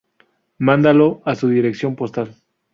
mandándolo 0.57 1.21
a 1.25 1.35
su 1.35 1.47
dirección 1.47 1.95
postal 1.95 2.35